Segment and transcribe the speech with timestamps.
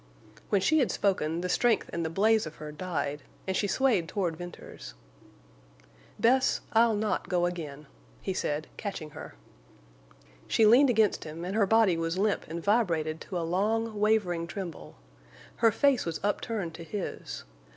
[0.49, 4.09] When she had spoken, the strength and the blaze of her died, and she swayed
[4.09, 4.95] toward Venters.
[6.19, 7.85] "Bess, I'll not go again,"
[8.19, 9.35] he said, catching her.
[9.37, 12.47] [Illustration: "Bess, I'll not go again"] She leaned against him, and her body was limp
[12.47, 14.95] and vibrated to a long, wavering tremble.
[15.57, 17.43] Her face was upturned to his.